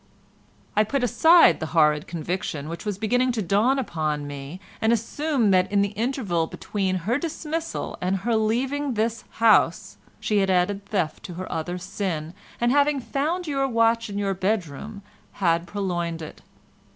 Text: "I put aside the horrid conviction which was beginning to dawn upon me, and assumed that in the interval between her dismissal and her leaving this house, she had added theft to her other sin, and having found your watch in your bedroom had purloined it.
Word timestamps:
"I 0.75 0.83
put 0.83 1.03
aside 1.03 1.59
the 1.59 1.67
horrid 1.77 2.07
conviction 2.07 2.69
which 2.69 2.85
was 2.87 2.97
beginning 2.97 3.31
to 3.33 3.41
dawn 3.43 3.77
upon 3.77 4.25
me, 4.25 4.59
and 4.81 4.91
assumed 4.91 5.53
that 5.53 5.71
in 5.71 5.83
the 5.83 5.89
interval 5.89 6.47
between 6.47 6.95
her 7.05 7.19
dismissal 7.19 7.99
and 8.01 8.17
her 8.25 8.35
leaving 8.35 8.95
this 8.95 9.25
house, 9.33 9.97
she 10.19 10.39
had 10.39 10.49
added 10.49 10.87
theft 10.87 11.21
to 11.25 11.35
her 11.35 11.51
other 11.51 11.77
sin, 11.77 12.33
and 12.59 12.71
having 12.71 12.99
found 12.99 13.45
your 13.47 13.67
watch 13.67 14.09
in 14.09 14.17
your 14.17 14.33
bedroom 14.33 15.03
had 15.33 15.67
purloined 15.67 16.23
it. 16.23 16.41